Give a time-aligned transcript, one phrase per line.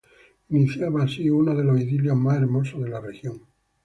[0.49, 3.43] Iniciaba así uno de los idilios más hermosos de la región.